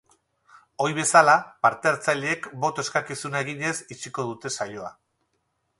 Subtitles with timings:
[0.85, 4.91] Ohi bezala, parte hartzaileek boto eskakizuna eginez itxiko dute saioa.